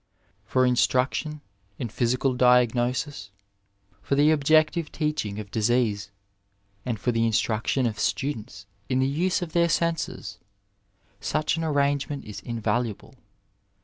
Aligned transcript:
For 0.45 0.65
instruction 0.65 1.41
in 1.77 1.89
physical 1.89 2.33
diagnosis, 2.33 3.29
for 4.01 4.15
the 4.15 4.31
objective 4.31 4.91
teach 4.91 5.23
ing 5.27 5.37
of 5.39 5.51
disease, 5.51 6.09
and 6.83 6.99
for 6.99 7.11
the 7.11 7.23
instruction 7.27 7.85
of 7.85 7.99
students 7.99 8.65
in 8.89 8.97
the 8.97 9.05
use 9.07 9.43
of 9.43 9.51
their 9.53 9.69
senses, 9.69 10.39
such 11.19 11.55
an 11.55 11.63
arrangement 11.63 12.25
is 12.25 12.39
invaluable. 12.39 13.13